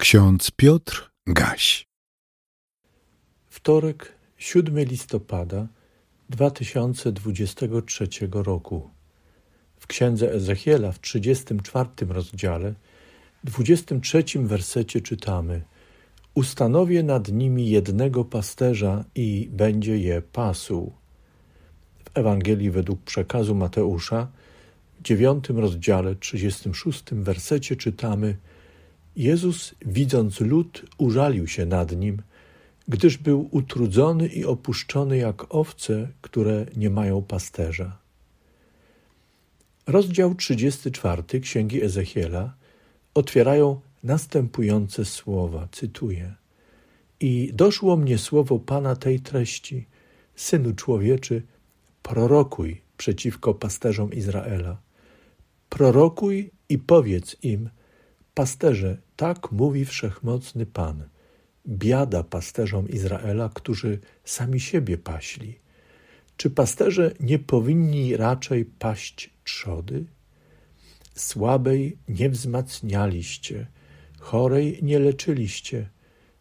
[0.00, 1.86] Ksiądz Piotr Gaś.
[3.48, 5.66] Wtorek, 7 listopada
[6.30, 8.90] 2023 roku.
[9.76, 12.74] W księdze Ezechiela w 34 rozdziale,
[13.44, 15.62] 23 wersecie czytamy:
[16.34, 20.92] Ustanowię nad nimi jednego pasterza i będzie je pasł.
[22.04, 24.28] W Ewangelii według przekazu Mateusza,
[24.98, 28.36] w 9 rozdziale, 36 wersecie czytamy:
[29.16, 32.22] Jezus, widząc lud, użalił się nad nim,
[32.88, 37.98] gdyż był utrudzony i opuszczony jak owce, które nie mają pasterza.
[39.86, 42.54] Rozdział 34 Księgi Ezechiela
[43.14, 46.34] otwierają następujące słowa, cytuję.
[47.20, 49.86] I doszło mnie słowo Pana tej treści,
[50.34, 51.42] Synu człowieczy,
[52.02, 54.80] prorokuj przeciwko pasterzom Izraela.
[55.68, 57.70] Prorokuj i powiedz im–
[58.40, 61.08] Pasterze, tak mówi wszechmocny Pan.
[61.68, 65.58] Biada pasterzom Izraela, którzy sami siebie paśli.
[66.36, 70.04] Czy pasterze nie powinni raczej paść trzody?
[71.14, 73.66] Słabej nie wzmacnialiście,
[74.18, 75.88] chorej nie leczyliście,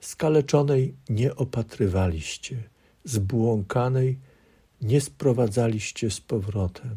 [0.00, 2.56] skaleczonej nie opatrywaliście,
[3.04, 4.18] zbłąkanej
[4.80, 6.96] nie sprowadzaliście z powrotem,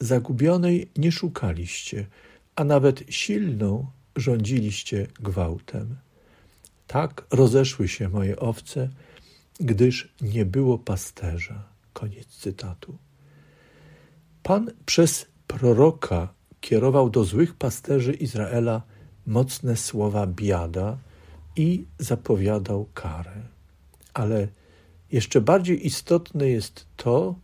[0.00, 2.06] zagubionej nie szukaliście,
[2.56, 5.96] a nawet silną rządziliście gwałtem.
[6.86, 8.88] Tak rozeszły się moje owce,
[9.60, 11.64] gdyż nie było pasterza.
[11.92, 12.98] Koniec cytatu.
[14.42, 18.82] Pan przez proroka kierował do złych pasterzy Izraela
[19.26, 20.98] mocne słowa biada
[21.56, 23.42] i zapowiadał karę.
[24.14, 24.48] Ale
[25.12, 27.34] jeszcze bardziej istotne jest to,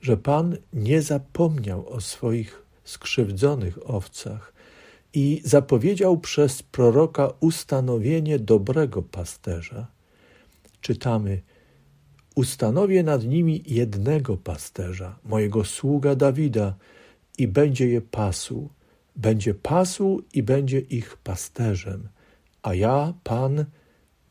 [0.00, 4.52] że Pan nie zapomniał o swoich skrzywdzonych owcach,
[5.14, 9.86] i zapowiedział przez proroka ustanowienie dobrego pasterza.
[10.80, 11.42] Czytamy:
[12.34, 16.74] Ustanowię nad nimi jednego pasterza, mojego sługa Dawida,
[17.38, 18.68] i będzie je pasł.
[19.16, 22.08] Będzie pasł i będzie ich pasterzem,
[22.62, 23.64] a ja, Pan,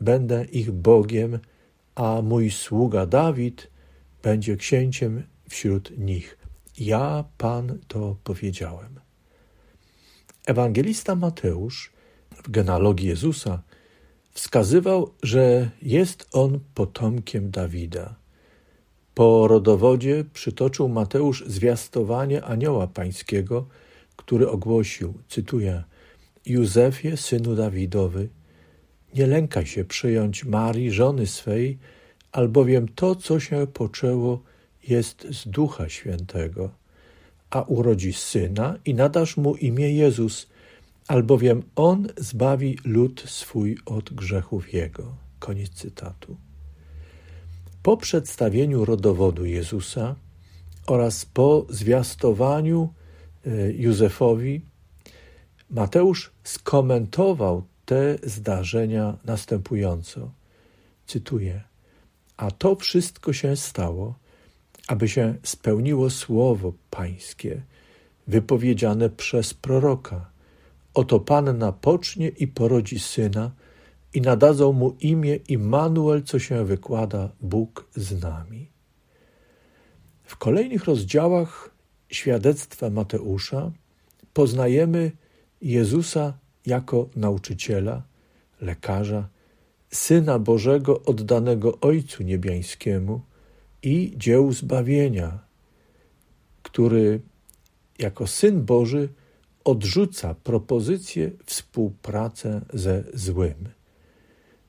[0.01, 1.39] będę ich Bogiem,
[1.95, 3.71] a mój sługa Dawid
[4.23, 6.37] będzie księciem wśród nich.
[6.79, 9.06] Ja, Pan, to powiedziałem.
[10.47, 11.91] Ewangelista Mateusz
[12.43, 13.61] w genealogii Jezusa
[14.31, 18.15] wskazywał, że jest on potomkiem Dawida.
[19.13, 23.67] Po rodowodzie przytoczył Mateusz zwiastowanie anioła pańskiego,
[24.15, 25.83] który ogłosił, cytuję,
[26.45, 28.29] Józefie, synu Dawidowy,
[29.15, 31.77] nie lękaj się przyjąć Marii, żony swej,
[32.31, 34.41] albowiem to, co się poczęło,
[34.87, 36.69] jest z Ducha Świętego
[37.49, 40.47] a urodzi syna i nadasz mu imię Jezus,
[41.07, 45.15] albowiem on zbawi lud swój od grzechów jego.
[45.39, 46.37] Koniec cytatu.
[47.83, 50.15] Po przedstawieniu rodowodu Jezusa
[50.87, 52.93] oraz po zwiastowaniu
[53.45, 54.61] e, Józefowi,
[55.69, 60.31] Mateusz skomentował te zdarzenia następująco.
[61.07, 61.63] Cytuję:
[62.37, 64.15] A to wszystko się stało,
[64.87, 67.61] aby się spełniło słowo Pańskie,
[68.27, 70.29] wypowiedziane przez proroka.
[70.93, 73.51] Oto Panna pocznie i porodzi syna,
[74.13, 78.67] i nadadzą mu imię Immanuel, co się wykłada Bóg z nami.
[80.23, 81.69] W kolejnych rozdziałach
[82.09, 83.71] świadectwa Mateusza
[84.33, 85.11] poznajemy
[85.61, 86.33] Jezusa
[86.65, 88.03] jako nauczyciela,
[88.61, 89.29] lekarza,
[89.89, 93.21] Syna Bożego oddanego Ojcu Niebiańskiemu,
[93.83, 95.39] i dzieł zbawienia,
[96.63, 97.21] który
[97.99, 99.09] jako Syn Boży
[99.63, 103.69] odrzuca propozycję współpracy ze złym.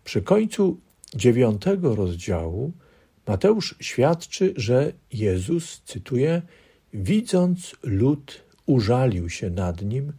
[0.04, 0.80] Przy końcu
[1.14, 2.72] dziewiątego rozdziału
[3.26, 6.42] Mateusz świadczy, że Jezus, cytuję,
[6.94, 10.12] widząc lud, użalił się nad nim,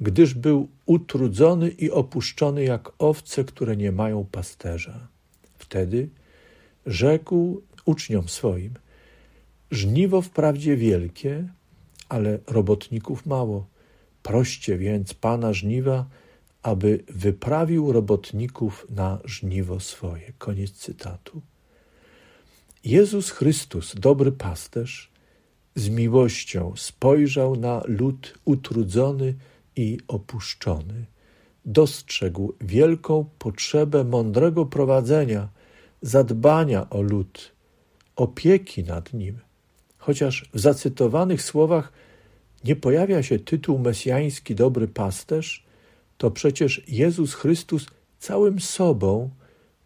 [0.00, 5.08] gdyż był utrudzony i opuszczony jak owce, które nie mają pasterza.
[5.58, 6.08] Wtedy
[6.86, 8.74] rzekł uczniom swoim:
[9.70, 11.48] Żniwo wprawdzie wielkie,
[12.08, 13.66] ale robotników mało.
[14.22, 16.06] Proście więc Pana żniwa,
[16.62, 20.32] aby wyprawił robotników na żniwo swoje.
[20.38, 21.42] Koniec cytatu.
[22.84, 25.12] Jezus Chrystus, dobry pasterz,
[25.74, 29.34] z miłością spojrzał na lud utrudzony
[29.76, 31.06] i opuszczony.
[31.64, 35.48] Dostrzegł wielką potrzebę mądrego prowadzenia,
[36.02, 37.52] zadbania o lud,
[38.16, 39.38] opieki nad nim.
[39.98, 41.92] Chociaż w zacytowanych słowach
[42.64, 45.66] nie pojawia się tytuł mesjański dobry pasterz,
[46.18, 47.86] to przecież Jezus Chrystus
[48.18, 49.30] całym sobą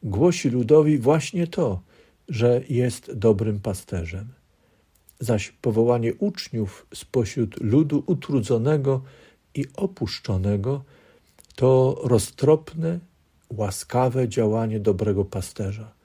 [0.02, 1.80] głosi ludowi właśnie to,
[2.28, 4.28] że jest dobrym pasterzem.
[5.20, 9.02] Zaś powołanie uczniów spośród ludu utrudzonego
[9.54, 10.84] i opuszczonego
[11.54, 12.98] to roztropne,
[13.50, 15.95] łaskawe działanie dobrego pasterza.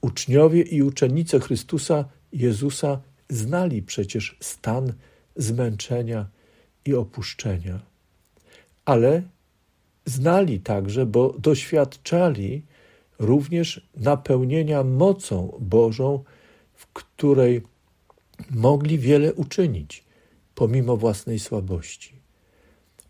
[0.00, 4.92] Uczniowie i uczennice Chrystusa Jezusa znali przecież stan
[5.36, 6.28] zmęczenia
[6.84, 7.80] i opuszczenia,
[8.84, 9.22] ale
[10.04, 12.62] znali także, bo doświadczali
[13.18, 16.24] również napełnienia mocą Bożą,
[16.74, 17.62] w której
[18.50, 20.04] mogli wiele uczynić,
[20.54, 22.12] pomimo własnej słabości.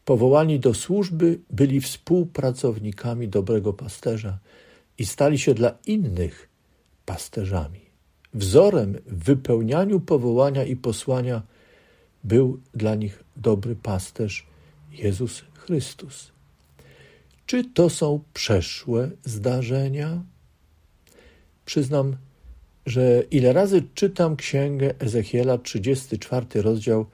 [0.04, 4.38] Powołani do służby byli współpracownikami dobrego pasterza
[4.98, 6.48] i stali się dla innych
[7.08, 7.80] pasterzami.
[8.34, 11.42] Wzorem w wypełnianiu powołania i posłania
[12.24, 14.46] był dla nich dobry pasterz
[14.92, 16.32] Jezus Chrystus.
[17.46, 20.22] Czy to są przeszłe zdarzenia?
[21.64, 22.16] Przyznam,
[22.86, 27.06] że ile razy czytam księgę Ezechiela, 34 rozdział,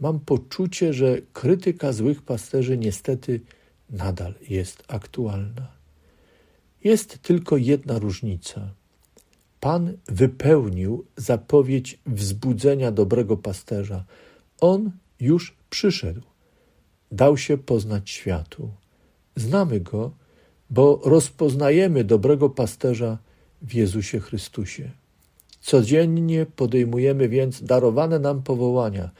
[0.00, 3.40] mam poczucie, że krytyka złych pasterzy niestety
[3.90, 5.66] nadal jest aktualna.
[6.84, 8.79] Jest tylko jedna różnica.
[9.60, 14.04] Pan wypełnił zapowiedź wzbudzenia dobrego pasterza.
[14.60, 14.90] On
[15.20, 16.22] już przyszedł,
[17.12, 18.70] dał się poznać światu.
[19.36, 20.12] Znamy go,
[20.70, 23.18] bo rozpoznajemy dobrego pasterza
[23.62, 24.90] w Jezusie Chrystusie.
[25.60, 29.10] Codziennie podejmujemy więc darowane nam powołania.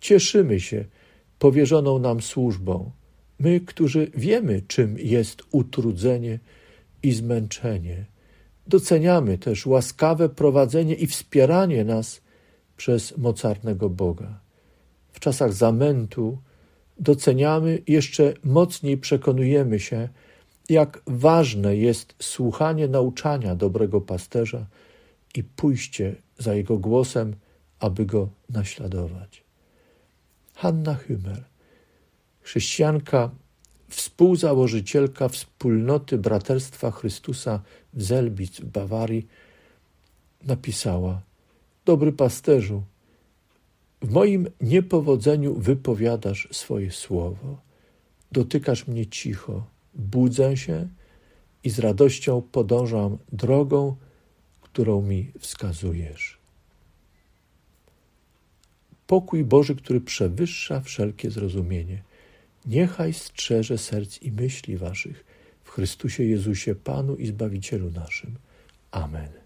[0.00, 0.84] Cieszymy się
[1.38, 2.90] powierzoną nam służbą.
[3.38, 6.38] My, którzy wiemy, czym jest utrudzenie
[7.02, 8.04] i zmęczenie,
[8.66, 12.20] doceniamy też łaskawe prowadzenie i wspieranie nas
[12.76, 14.40] przez mocarnego Boga.
[15.12, 16.38] W czasach zamętu
[17.00, 20.08] doceniamy, jeszcze mocniej przekonujemy się,
[20.68, 24.66] jak ważne jest słuchanie nauczania dobrego pasterza
[25.34, 27.36] i pójście za jego głosem,
[27.80, 29.44] aby go naśladować.
[30.54, 31.40] Hanna Hümer,
[32.40, 33.30] chrześcijanka,
[33.94, 37.62] współzałożycielka wspólnoty Braterstwa Chrystusa
[37.94, 39.26] w Zelbic w Bawarii,
[40.46, 41.22] napisała:
[41.84, 42.82] Dobry pasterzu,
[44.02, 47.60] w moim niepowodzeniu wypowiadasz swoje słowo,
[48.32, 50.88] dotykasz mnie cicho, budzę się
[51.64, 53.96] i z radością podążam drogą,
[54.60, 56.38] którą mi wskazujesz.
[59.06, 62.02] Pokój Boży, który przewyższa wszelkie zrozumienie,
[62.66, 65.24] niechaj strzeże serc i myśli waszych
[65.64, 68.34] w Chrystusie Jezusie, Panu i Zbawicielu naszym.
[68.90, 69.43] Amen.